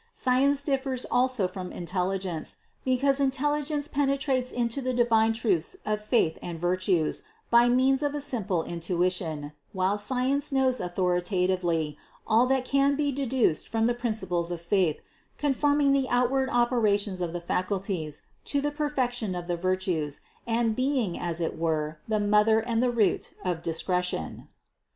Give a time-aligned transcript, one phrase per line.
[0.15, 6.59] Science differs also from intelligence, because intelligence penetrates into the divine truths of faith and
[6.59, 12.95] virtues by means of a simple in tuition, while science knows authoritatively all that can
[12.95, 14.99] be deduced from the principles of faith,
[15.37, 21.15] conforming the outward operations of the faculties to the perfection of the virtues and being
[21.19, 24.47] as it were the mother and the root of discretion.